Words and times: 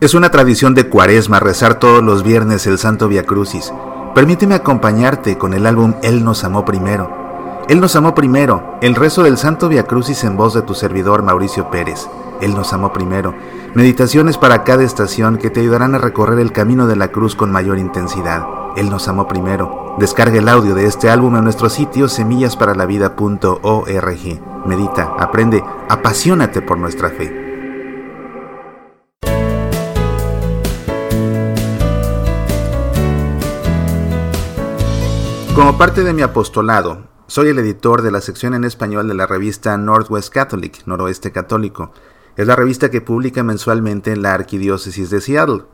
Es 0.00 0.14
una 0.14 0.30
tradición 0.30 0.74
de 0.74 0.88
cuaresma 0.88 1.40
rezar 1.40 1.80
todos 1.80 2.04
los 2.04 2.22
viernes 2.22 2.68
el 2.68 2.78
Santo 2.78 3.08
Via 3.08 3.24
Crucis. 3.24 3.72
Permíteme 4.14 4.54
acompañarte 4.54 5.36
con 5.36 5.54
el 5.54 5.66
álbum 5.66 5.94
Él 6.04 6.24
nos 6.24 6.44
amó 6.44 6.64
primero. 6.64 7.64
Él 7.68 7.80
nos 7.80 7.96
amó 7.96 8.14
primero, 8.14 8.78
el 8.80 8.94
rezo 8.94 9.24
del 9.24 9.36
Santo 9.36 9.68
Via 9.68 9.88
Crucis 9.88 10.22
en 10.22 10.36
voz 10.36 10.54
de 10.54 10.62
tu 10.62 10.74
servidor 10.74 11.24
Mauricio 11.24 11.68
Pérez. 11.68 12.08
Él 12.40 12.54
nos 12.54 12.72
amó 12.72 12.92
primero. 12.92 13.34
Meditaciones 13.74 14.38
para 14.38 14.62
cada 14.62 14.84
estación 14.84 15.36
que 15.36 15.50
te 15.50 15.62
ayudarán 15.62 15.96
a 15.96 15.98
recorrer 15.98 16.38
el 16.38 16.52
camino 16.52 16.86
de 16.86 16.94
la 16.94 17.08
cruz 17.08 17.34
con 17.34 17.50
mayor 17.50 17.76
intensidad. 17.76 18.46
Él 18.76 18.90
nos 18.90 19.08
amó 19.08 19.26
primero. 19.26 19.96
Descarga 19.98 20.38
el 20.38 20.48
audio 20.48 20.76
de 20.76 20.86
este 20.86 21.10
álbum 21.10 21.34
en 21.34 21.42
nuestro 21.42 21.68
sitio 21.68 22.08
semillasparalavida.org. 22.08 24.40
Medita, 24.64 25.14
aprende, 25.18 25.64
apasionate 25.88 26.62
por 26.62 26.78
nuestra 26.78 27.10
fe. 27.10 27.47
Como 35.54 35.76
parte 35.76 36.04
de 36.04 36.12
mi 36.12 36.22
apostolado, 36.22 37.08
soy 37.26 37.48
el 37.48 37.58
editor 37.58 38.02
de 38.02 38.10
la 38.10 38.20
sección 38.20 38.54
en 38.54 38.64
español 38.64 39.08
de 39.08 39.14
la 39.14 39.26
revista 39.26 39.76
Northwest 39.76 40.32
Catholic, 40.32 40.86
Noroeste 40.86 41.32
Católico. 41.32 41.92
Es 42.36 42.46
la 42.46 42.56
revista 42.56 42.90
que 42.90 43.00
publica 43.00 43.42
mensualmente 43.42 44.12
en 44.12 44.22
la 44.22 44.34
Arquidiócesis 44.34 45.10
de 45.10 45.20
Seattle. 45.20 45.64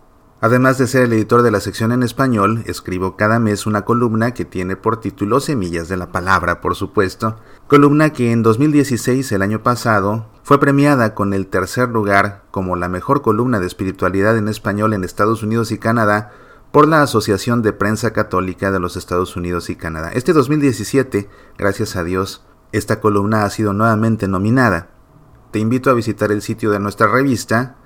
Además 0.40 0.78
de 0.78 0.86
ser 0.86 1.04
el 1.04 1.12
editor 1.12 1.42
de 1.42 1.50
la 1.50 1.60
sección 1.60 1.92
en 1.92 2.02
español, 2.02 2.64
escribo 2.66 3.16
cada 3.16 3.38
mes 3.38 3.66
una 3.66 3.84
columna 3.84 4.34
que 4.34 4.44
tiene 4.44 4.76
por 4.76 5.00
título 5.00 5.40
Semillas 5.40 5.88
de 5.88 5.96
la 5.96 6.12
Palabra, 6.12 6.60
por 6.60 6.74
supuesto, 6.74 7.36
columna 7.66 8.10
que 8.10 8.32
en 8.32 8.42
2016, 8.42 9.32
el 9.32 9.42
año 9.42 9.62
pasado, 9.62 10.26
fue 10.42 10.60
premiada 10.60 11.14
con 11.14 11.32
el 11.32 11.46
tercer 11.46 11.88
lugar 11.88 12.42
como 12.50 12.76
la 12.76 12.88
mejor 12.88 13.22
columna 13.22 13.60
de 13.60 13.66
espiritualidad 13.66 14.36
en 14.36 14.48
español 14.48 14.92
en 14.92 15.04
Estados 15.04 15.42
Unidos 15.42 15.72
y 15.72 15.78
Canadá 15.78 16.32
por 16.74 16.86
la 16.88 17.02
Asociación 17.02 17.62
de 17.62 17.72
Prensa 17.72 18.12
Católica 18.12 18.72
de 18.72 18.80
los 18.80 18.96
Estados 18.96 19.36
Unidos 19.36 19.70
y 19.70 19.76
Canadá. 19.76 20.10
Este 20.12 20.32
2017, 20.32 21.28
gracias 21.56 21.94
a 21.94 22.02
Dios, 22.02 22.44
esta 22.72 22.98
columna 22.98 23.44
ha 23.44 23.50
sido 23.50 23.72
nuevamente 23.72 24.26
nominada. 24.26 24.88
Te 25.52 25.60
invito 25.60 25.88
a 25.88 25.94
visitar 25.94 26.32
el 26.32 26.42
sitio 26.42 26.72
de 26.72 26.80
nuestra 26.80 27.06
revista, 27.06 27.76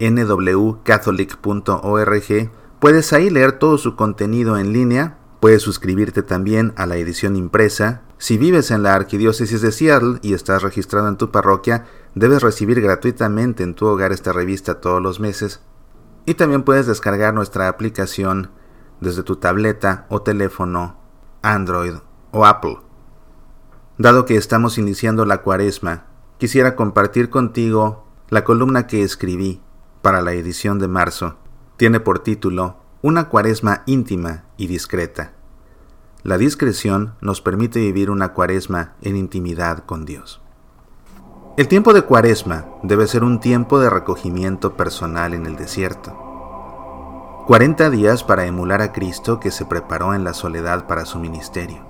nwcatholic.org. 0.00 2.50
Puedes 2.80 3.12
ahí 3.12 3.30
leer 3.30 3.60
todo 3.60 3.78
su 3.78 3.94
contenido 3.94 4.58
en 4.58 4.72
línea. 4.72 5.18
Puedes 5.38 5.62
suscribirte 5.62 6.24
también 6.24 6.72
a 6.74 6.86
la 6.86 6.96
edición 6.96 7.36
impresa. 7.36 8.02
Si 8.18 8.38
vives 8.38 8.72
en 8.72 8.82
la 8.82 8.96
Arquidiócesis 8.96 9.62
de 9.62 9.70
Seattle 9.70 10.18
y 10.20 10.34
estás 10.34 10.62
registrado 10.62 11.06
en 11.06 11.16
tu 11.16 11.30
parroquia, 11.30 11.86
debes 12.16 12.42
recibir 12.42 12.80
gratuitamente 12.80 13.62
en 13.62 13.74
tu 13.74 13.86
hogar 13.86 14.10
esta 14.10 14.32
revista 14.32 14.80
todos 14.80 15.00
los 15.00 15.20
meses 15.20 15.60
y 16.26 16.34
también 16.34 16.62
puedes 16.62 16.86
descargar 16.86 17.34
nuestra 17.34 17.68
aplicación 17.68 18.50
desde 19.00 19.22
tu 19.22 19.36
tableta 19.36 20.06
o 20.08 20.22
teléfono 20.22 20.96
Android 21.42 21.94
o 22.30 22.46
Apple. 22.46 22.78
Dado 23.98 24.24
que 24.24 24.36
estamos 24.36 24.78
iniciando 24.78 25.24
la 25.26 25.42
cuaresma, 25.42 26.06
quisiera 26.38 26.76
compartir 26.76 27.30
contigo 27.30 28.06
la 28.30 28.44
columna 28.44 28.86
que 28.86 29.02
escribí 29.02 29.60
para 30.00 30.22
la 30.22 30.32
edición 30.32 30.78
de 30.78 30.88
marzo. 30.88 31.36
Tiene 31.76 32.00
por 32.00 32.20
título 32.20 32.78
Una 33.02 33.28
cuaresma 33.28 33.82
íntima 33.86 34.44
y 34.56 34.66
discreta. 34.66 35.32
La 36.22 36.38
discreción 36.38 37.14
nos 37.20 37.40
permite 37.40 37.80
vivir 37.80 38.10
una 38.10 38.32
cuaresma 38.32 38.94
en 39.02 39.16
intimidad 39.16 39.84
con 39.84 40.04
Dios. 40.04 40.40
El 41.54 41.68
tiempo 41.68 41.92
de 41.92 42.00
cuaresma 42.00 42.64
debe 42.82 43.06
ser 43.06 43.22
un 43.22 43.38
tiempo 43.38 43.78
de 43.78 43.90
recogimiento 43.90 44.74
personal 44.74 45.34
en 45.34 45.44
el 45.44 45.56
desierto. 45.56 47.44
40 47.46 47.90
días 47.90 48.24
para 48.24 48.46
emular 48.46 48.80
a 48.80 48.92
Cristo 48.92 49.38
que 49.38 49.50
se 49.50 49.66
preparó 49.66 50.14
en 50.14 50.24
la 50.24 50.32
soledad 50.32 50.86
para 50.86 51.04
su 51.04 51.18
ministerio. 51.18 51.84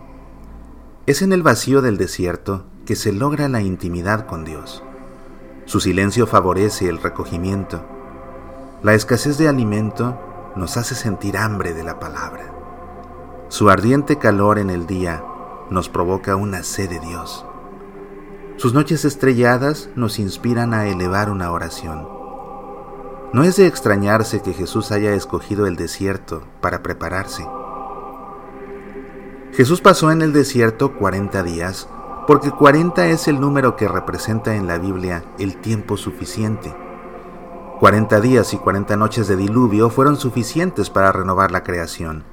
Es 1.07 1.23
en 1.23 1.33
el 1.33 1.45
vacío 1.45 1.81
del 1.81 1.97
desierto 1.97 2.65
que 2.87 2.97
se 2.97 3.13
logra 3.13 3.49
la 3.49 3.63
intimidad 3.63 4.27
con 4.27 4.45
Dios. 4.45 4.83
Su 5.67 5.79
silencio 5.79 6.27
favorece 6.27 6.89
el 6.89 7.01
recogimiento. 7.01 7.83
La 8.83 8.95
escasez 8.95 9.39
de 9.39 9.47
alimento 9.47 10.19
nos 10.57 10.77
hace 10.77 10.97
sentir 10.97 11.37
hambre 11.37 11.73
de 11.73 11.85
la 11.85 12.01
palabra. 12.01 12.53
Su 13.47 13.71
ardiente 13.71 14.19
calor 14.19 14.59
en 14.59 14.71
el 14.71 14.89
día 14.89 15.23
nos 15.71 15.89
provoca 15.89 16.35
una 16.35 16.65
sed 16.65 16.91
de 16.91 16.99
Dios. 16.99 17.47
Sus 18.57 18.75
noches 18.75 19.05
estrelladas 19.05 19.89
nos 19.97 20.19
inspiran 20.19 20.75
a 20.75 20.87
elevar 20.87 21.31
una 21.31 21.51
oración. 21.51 22.07
No 23.33 23.45
es 23.45 23.57
de 23.57 23.67
extrañarse 23.67 24.43
que 24.43 24.53
Jesús 24.53 24.93
haya 24.93 25.15
escogido 25.15 25.67
el 25.67 25.77
desierto 25.77 26.43
para 26.61 26.83
prepararse. 26.83 27.47
Jesús 29.53 29.81
pasó 29.81 30.13
en 30.13 30.23
el 30.23 30.33
desierto 30.33 30.95
40 30.95 31.43
días 31.43 31.89
porque 32.27 32.51
40 32.51 33.07
es 33.07 33.27
el 33.27 33.41
número 33.41 33.75
que 33.75 33.89
representa 33.89 34.55
en 34.55 34.67
la 34.67 34.79
Biblia 34.79 35.25
el 35.39 35.57
tiempo 35.57 35.97
suficiente. 35.97 36.73
40 37.81 38.21
días 38.21 38.55
y 38.55 38.59
40 38.59 38.97
noches 38.97 39.27
de 39.27 39.37
diluvio 39.37 39.91
fueron 39.91 40.17
suficientes 40.17 40.89
para 40.89 41.11
renovar 41.11 41.51
la 41.51 41.65
creación. 41.65 42.32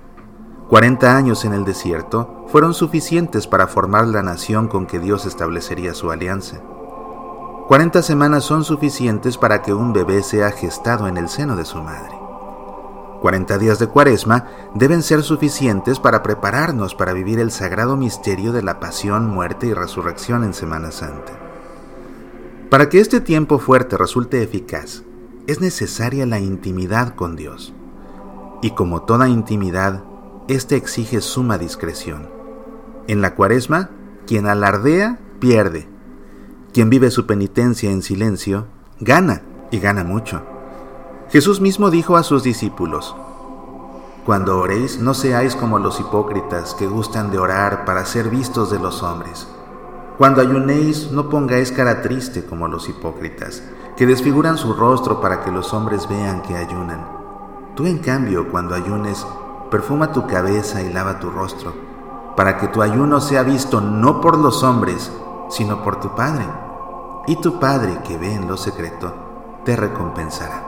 40 0.69 1.17
años 1.17 1.45
en 1.45 1.53
el 1.53 1.65
desierto 1.65 2.45
fueron 2.47 2.75
suficientes 2.75 3.47
para 3.47 3.65
formar 3.65 4.05
la 4.05 4.21
nación 4.21 4.67
con 4.67 4.85
que 4.85 4.99
Dios 4.99 5.25
establecería 5.25 5.95
su 5.95 6.11
alianza. 6.11 6.61
40 7.67 8.03
semanas 8.03 8.43
son 8.43 8.63
suficientes 8.63 9.39
para 9.39 9.63
que 9.63 9.73
un 9.73 9.93
bebé 9.93 10.21
sea 10.21 10.51
gestado 10.51 11.07
en 11.07 11.17
el 11.17 11.27
seno 11.27 11.55
de 11.55 11.65
su 11.65 11.81
madre. 11.81 12.15
40 13.19 13.57
días 13.57 13.79
de 13.79 13.87
cuaresma 13.87 14.45
deben 14.75 15.01
ser 15.01 15.23
suficientes 15.23 15.99
para 15.99 16.21
prepararnos 16.21 16.93
para 16.93 17.13
vivir 17.13 17.39
el 17.39 17.49
sagrado 17.49 17.97
misterio 17.97 18.53
de 18.53 18.61
la 18.61 18.79
pasión, 18.79 19.27
muerte 19.27 19.65
y 19.65 19.73
resurrección 19.73 20.43
en 20.43 20.53
Semana 20.53 20.91
Santa. 20.91 21.33
Para 22.69 22.89
que 22.89 22.99
este 22.99 23.21
tiempo 23.21 23.57
fuerte 23.57 23.97
resulte 23.97 24.43
eficaz, 24.43 25.01
es 25.47 25.61
necesaria 25.61 26.27
la 26.27 26.37
intimidad 26.39 27.15
con 27.15 27.35
Dios. 27.35 27.73
Y 28.61 28.71
como 28.71 29.01
toda 29.01 29.29
intimidad, 29.29 30.03
este 30.49 30.75
exige 30.75 31.21
suma 31.21 31.59
discreción. 31.59 32.27
En 33.07 33.21
la 33.21 33.35
cuaresma, 33.35 33.91
quien 34.25 34.47
alardea, 34.47 35.19
pierde. 35.39 35.87
Quien 36.73 36.89
vive 36.89 37.11
su 37.11 37.27
penitencia 37.27 37.91
en 37.91 38.01
silencio, 38.01 38.65
gana, 38.99 39.43
y 39.69 39.79
gana 39.79 40.03
mucho. 40.03 40.41
Jesús 41.29 41.61
mismo 41.61 41.91
dijo 41.91 42.17
a 42.17 42.23
sus 42.23 42.41
discípulos, 42.41 43.15
Cuando 44.25 44.57
oréis, 44.57 44.99
no 44.99 45.13
seáis 45.13 45.55
como 45.55 45.77
los 45.77 45.99
hipócritas 45.99 46.73
que 46.73 46.87
gustan 46.87 47.29
de 47.29 47.37
orar 47.37 47.85
para 47.85 48.03
ser 48.05 48.29
vistos 48.29 48.71
de 48.71 48.79
los 48.79 49.03
hombres. 49.03 49.47
Cuando 50.17 50.41
ayunéis, 50.41 51.11
no 51.11 51.29
pongáis 51.29 51.71
cara 51.71 52.01
triste 52.01 52.43
como 52.43 52.67
los 52.67 52.89
hipócritas, 52.89 53.61
que 53.95 54.07
desfiguran 54.07 54.57
su 54.57 54.73
rostro 54.73 55.21
para 55.21 55.43
que 55.43 55.51
los 55.51 55.75
hombres 55.75 56.09
vean 56.09 56.41
que 56.41 56.55
ayunan. 56.55 57.05
Tú, 57.75 57.85
en 57.85 57.99
cambio, 57.99 58.49
cuando 58.49 58.73
ayunes, 58.73 59.27
perfuma 59.69 60.11
tu 60.11 60.27
cabeza 60.27 60.81
y 60.81 60.91
lava 60.91 61.19
tu 61.19 61.29
rostro, 61.29 61.73
para 62.35 62.57
que 62.57 62.67
tu 62.67 62.81
ayuno 62.81 63.21
sea 63.21 63.43
visto 63.43 63.81
no 63.81 64.21
por 64.21 64.37
los 64.37 64.63
hombres, 64.63 65.11
sino 65.49 65.83
por 65.83 65.99
tu 65.99 66.15
Padre. 66.15 66.45
Y 67.27 67.35
tu 67.37 67.59
Padre 67.59 67.99
que 68.07 68.17
ve 68.17 68.33
en 68.33 68.47
lo 68.47 68.57
secreto, 68.57 69.13
te 69.65 69.75
recompensará. 69.75 70.63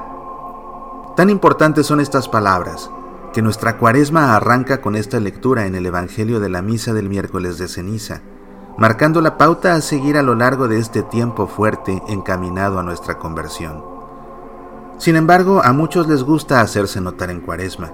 Tan 1.16 1.30
importantes 1.30 1.88
son 1.88 2.00
estas 2.00 2.30
palabras, 2.30 2.90
que 3.34 3.42
nuestra 3.42 3.78
cuaresma 3.78 4.36
arranca 4.36 4.82
con 4.82 4.96
esta 4.96 5.20
lectura 5.20 5.66
en 5.66 5.76
el 5.76 5.86
Evangelio 5.86 6.40
de 6.40 6.50
la 6.50 6.62
Misa 6.62 6.94
del 6.94 7.10
miércoles 7.10 7.58
de 7.58 7.68
ceniza, 7.68 8.22
marcando 8.78 9.22
la 9.22 9.38
pauta 9.38 9.76
a 9.76 9.82
seguir 9.82 10.18
a 10.18 10.24
lo 10.24 10.36
largo 10.36 10.68
de 10.68 10.80
este 10.80 11.04
tiempo 11.04 11.48
fuerte 11.48 12.02
encaminado 12.08 12.80
a 12.80 12.84
nuestra 12.84 13.18
conversión. 13.18 13.84
Sin 14.98 15.16
embargo, 15.16 15.62
a 15.64 15.74
muchos 15.74 16.08
les 16.08 16.24
gusta 16.24 16.62
hacerse 16.62 17.02
notar 17.02 17.32
en 17.32 17.42
cuaresma, 17.42 17.92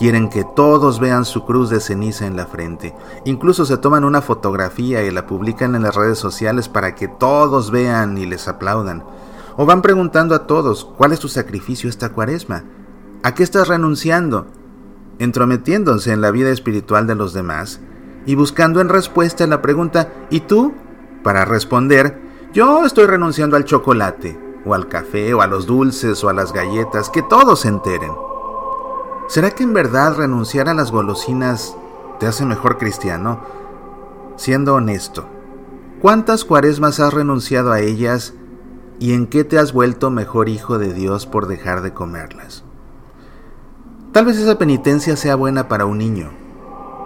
Quieren 0.00 0.30
que 0.30 0.44
todos 0.44 0.98
vean 0.98 1.26
su 1.26 1.44
cruz 1.44 1.68
de 1.68 1.78
ceniza 1.78 2.26
en 2.26 2.34
la 2.34 2.46
frente. 2.46 2.94
Incluso 3.26 3.66
se 3.66 3.76
toman 3.76 4.04
una 4.04 4.22
fotografía 4.22 5.02
y 5.02 5.10
la 5.10 5.26
publican 5.26 5.74
en 5.74 5.82
las 5.82 5.94
redes 5.94 6.18
sociales 6.18 6.70
para 6.70 6.94
que 6.94 7.06
todos 7.06 7.70
vean 7.70 8.16
y 8.16 8.24
les 8.24 8.48
aplaudan. 8.48 9.04
O 9.58 9.66
van 9.66 9.82
preguntando 9.82 10.34
a 10.34 10.46
todos, 10.46 10.86
¿cuál 10.96 11.12
es 11.12 11.20
tu 11.20 11.28
sacrificio 11.28 11.90
esta 11.90 12.14
cuaresma? 12.14 12.64
¿A 13.22 13.34
qué 13.34 13.42
estás 13.42 13.68
renunciando? 13.68 14.46
Entrometiéndose 15.18 16.12
en 16.12 16.22
la 16.22 16.30
vida 16.30 16.48
espiritual 16.48 17.06
de 17.06 17.14
los 17.14 17.34
demás 17.34 17.80
y 18.24 18.36
buscando 18.36 18.80
en 18.80 18.88
respuesta 18.88 19.46
la 19.46 19.60
pregunta, 19.60 20.10
¿y 20.30 20.40
tú? 20.40 20.72
Para 21.22 21.44
responder, 21.44 22.18
yo 22.54 22.86
estoy 22.86 23.04
renunciando 23.04 23.54
al 23.54 23.66
chocolate, 23.66 24.40
o 24.64 24.72
al 24.72 24.88
café, 24.88 25.34
o 25.34 25.42
a 25.42 25.46
los 25.46 25.66
dulces, 25.66 26.24
o 26.24 26.30
a 26.30 26.32
las 26.32 26.54
galletas, 26.54 27.10
que 27.10 27.20
todos 27.20 27.60
se 27.60 27.68
enteren. 27.68 28.29
¿Será 29.30 29.52
que 29.52 29.62
en 29.62 29.72
verdad 29.72 30.16
renunciar 30.16 30.68
a 30.68 30.74
las 30.74 30.90
golosinas 30.90 31.76
te 32.18 32.26
hace 32.26 32.44
mejor 32.44 32.78
cristiano? 32.78 33.40
Siendo 34.34 34.74
honesto, 34.74 35.28
¿cuántas 36.02 36.44
cuaresmas 36.44 36.98
has 36.98 37.14
renunciado 37.14 37.70
a 37.70 37.78
ellas 37.78 38.34
¿Y 38.98 39.14
en 39.14 39.28
qué 39.28 39.44
te 39.44 39.56
has 39.56 39.72
vuelto 39.72 40.10
mejor 40.10 40.48
hijo 40.48 40.78
de 40.78 40.92
Dios 40.92 41.26
por 41.26 41.46
dejar 41.46 41.80
de 41.80 41.94
comerlas? 41.94 42.64
Tal 44.12 44.26
vez 44.26 44.36
esa 44.36 44.58
penitencia 44.58 45.16
sea 45.16 45.36
buena 45.36 45.68
para 45.68 45.86
un 45.86 45.98
niño, 45.98 46.32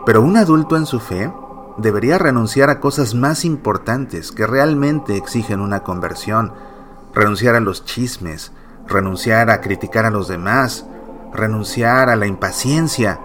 pero 0.06 0.22
un 0.22 0.38
adulto 0.38 0.78
en 0.78 0.86
su 0.86 1.00
fe 1.00 1.30
debería 1.76 2.16
renunciar 2.16 2.70
a 2.70 2.80
cosas 2.80 3.14
más 3.14 3.44
importantes 3.44 4.32
que 4.32 4.46
realmente 4.46 5.16
exigen 5.16 5.60
una 5.60 5.84
conversión, 5.84 6.54
renunciar 7.14 7.54
a 7.54 7.60
los 7.60 7.84
chismes, 7.84 8.50
renunciar 8.88 9.50
a 9.50 9.60
criticar 9.60 10.06
a 10.06 10.10
los 10.10 10.26
demás, 10.26 10.86
renunciar 11.34 12.08
a 12.08 12.16
la 12.16 12.26
impaciencia, 12.26 13.20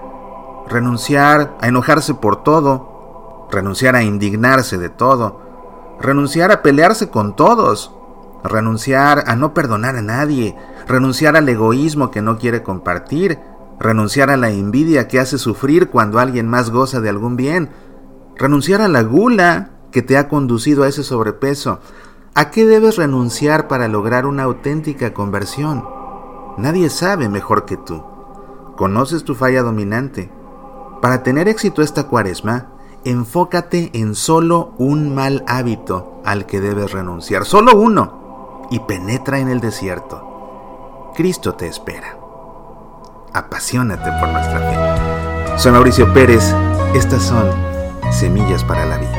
renunciar 0.68 1.56
a 1.62 1.68
enojarse 1.68 2.16
por 2.16 2.44
todo, 2.44 3.48
renunciar 3.52 3.96
a 3.96 4.04
indignarse 4.04 4.78
de 4.78 4.90
todo, 4.90 5.40
renunciar 6.02 6.52
a 6.52 6.62
pelearse 6.64 7.10
con 7.10 7.36
todos, 7.36 7.94
renunciar 8.44 9.24
a 9.28 9.36
no 9.36 9.54
perdonar 9.54 9.96
a 9.96 10.02
nadie, 10.02 10.56
renunciar 10.88 11.38
al 11.38 11.48
egoísmo 11.48 12.10
que 12.10 12.24
no 12.24 12.40
quiere 12.40 12.64
compartir, 12.64 13.40
renunciar 13.80 14.32
a 14.32 14.38
la 14.38 14.50
envidia 14.50 15.08
que 15.08 15.20
hace 15.20 15.38
sufrir 15.38 15.90
cuando 15.90 16.20
alguien 16.20 16.48
más 16.48 16.72
goza 16.72 17.02
de 17.02 17.10
algún 17.10 17.36
bien, 17.36 17.70
renunciar 18.38 18.82
a 18.82 18.88
la 18.88 19.04
gula 19.04 19.70
que 19.92 20.02
te 20.02 20.18
ha 20.18 20.28
conducido 20.28 20.84
a 20.84 20.88
ese 20.88 21.04
sobrepeso. 21.04 21.80
¿A 22.34 22.50
qué 22.50 22.66
debes 22.66 22.98
renunciar 22.98 23.68
para 23.68 23.88
lograr 23.88 24.26
una 24.26 24.44
auténtica 24.44 25.14
conversión? 25.14 25.99
Nadie 26.57 26.90
sabe 26.90 27.30
mejor 27.30 27.66
que 27.66 27.78
tú. 27.78 28.04
Conoces 28.75 29.24
tu 29.24 29.36
falla 29.36 29.62
dominante. 29.62 30.31
Para 31.01 31.24
tener 31.24 31.48
éxito 31.48 31.81
esta 31.81 32.07
cuaresma, 32.07 32.68
enfócate 33.06 33.92
en 33.94 34.16
solo 34.16 34.74
un 34.78 35.13
mal 35.13 35.44
hábito 35.48 36.22
al 36.25 36.46
que 36.46 36.60
debes 36.60 36.92
renunciar, 36.92 37.46
solo 37.46 37.75
uno, 37.75 38.68
y 38.69 38.80
penetra 38.80 39.40
en 39.40 39.48
el 39.48 39.60
desierto. 39.62 41.12
Cristo 41.16 41.56
te 41.56 41.68
espera. 41.68 42.18
Apasionate 43.34 44.12
por 44.19 44.30
nuestra 44.30 44.60
fe. 44.60 45.57
Soy 45.60 45.72
Mauricio 45.72 46.13
Pérez, 46.13 46.54
estas 46.94 47.24
son 47.24 47.50
Semillas 48.12 48.63
para 48.63 48.86
la 48.86 48.98
Vida. 48.98 49.19